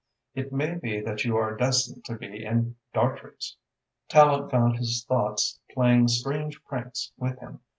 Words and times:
It 0.33 0.51
may 0.51 0.79
be 0.79 0.99
that 1.01 1.25
you 1.25 1.37
are 1.37 1.55
destined 1.55 2.05
to 2.05 2.15
be 2.15 2.43
in 2.43 2.75
Dartrey's." 2.91 3.55
Tallente 4.09 4.49
found 4.49 4.77
his 4.77 5.05
thoughts 5.07 5.59
playing 5.75 6.07
strange 6.07 6.59
pranks 6.63 7.11
with 7.19 7.37
him. 7.37 7.59